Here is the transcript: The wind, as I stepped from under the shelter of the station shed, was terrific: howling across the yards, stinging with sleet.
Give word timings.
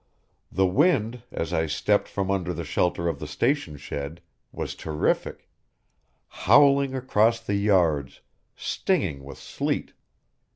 The 0.51 0.65
wind, 0.65 1.21
as 1.31 1.53
I 1.53 1.67
stepped 1.67 2.07
from 2.07 2.31
under 2.31 2.55
the 2.55 2.63
shelter 2.63 3.07
of 3.07 3.19
the 3.19 3.27
station 3.27 3.77
shed, 3.77 4.19
was 4.51 4.73
terrific: 4.73 5.47
howling 6.27 6.95
across 6.95 7.39
the 7.39 7.53
yards, 7.53 8.21
stinging 8.55 9.23
with 9.23 9.37
sleet. 9.37 9.93